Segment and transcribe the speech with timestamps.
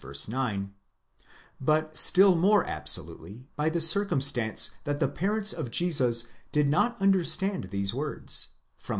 [0.27, 0.73] 9),
[1.61, 6.99] but still more abso lutely by the circumstance that the parents of Jesus did not
[6.99, 8.47] understand these words
[8.79, 8.89] (v.